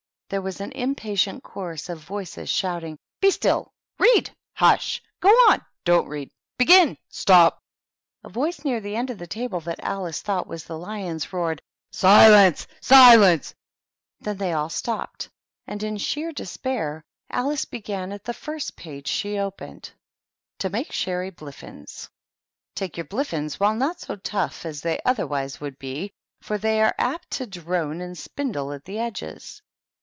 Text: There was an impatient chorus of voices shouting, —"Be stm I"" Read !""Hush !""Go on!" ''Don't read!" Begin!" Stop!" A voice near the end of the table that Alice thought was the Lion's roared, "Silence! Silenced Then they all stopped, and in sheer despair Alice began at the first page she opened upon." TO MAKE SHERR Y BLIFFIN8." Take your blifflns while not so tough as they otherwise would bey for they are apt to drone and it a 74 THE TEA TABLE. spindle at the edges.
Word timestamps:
There 0.31 0.41
was 0.41 0.61
an 0.61 0.71
impatient 0.71 1.43
chorus 1.43 1.89
of 1.89 1.99
voices 1.99 2.47
shouting, 2.49 2.97
—"Be 3.19 3.27
stm 3.27 3.67
I"" 3.67 3.69
Read 4.01 4.29
!""Hush 4.61 5.03
!""Go 5.19 5.27
on!" 5.27 5.59
''Don't 5.85 6.07
read!" 6.07 6.31
Begin!" 6.57 6.97
Stop!" 7.09 7.59
A 8.23 8.29
voice 8.29 8.63
near 8.63 8.79
the 8.79 8.95
end 8.95 9.09
of 9.09 9.17
the 9.17 9.27
table 9.27 9.59
that 9.67 9.81
Alice 9.83 10.21
thought 10.21 10.47
was 10.47 10.63
the 10.63 10.77
Lion's 10.77 11.33
roared, 11.33 11.61
"Silence! 11.91 12.65
Silenced 12.79 13.55
Then 14.21 14.37
they 14.37 14.53
all 14.53 14.69
stopped, 14.69 15.27
and 15.67 15.83
in 15.83 15.97
sheer 15.97 16.31
despair 16.31 17.03
Alice 17.29 17.65
began 17.65 18.13
at 18.13 18.23
the 18.23 18.33
first 18.33 18.77
page 18.77 19.09
she 19.09 19.37
opened 19.37 19.87
upon." 19.89 19.99
TO 20.59 20.69
MAKE 20.69 20.93
SHERR 20.93 21.23
Y 21.25 21.29
BLIFFIN8." 21.31 22.07
Take 22.75 22.95
your 22.95 23.05
blifflns 23.07 23.55
while 23.59 23.75
not 23.75 23.99
so 23.99 24.15
tough 24.15 24.65
as 24.65 24.79
they 24.79 24.97
otherwise 25.03 25.59
would 25.59 25.77
bey 25.77 26.13
for 26.39 26.57
they 26.57 26.81
are 26.81 26.95
apt 26.97 27.31
to 27.31 27.45
drone 27.45 27.99
and 27.99 28.11
it 28.13 28.13
a 28.13 28.15
74 28.15 28.15
THE 28.15 28.15
TEA 28.15 28.23
TABLE. 28.23 28.23
spindle 28.23 28.71
at 28.71 28.85
the 28.85 28.97
edges. 28.97 29.61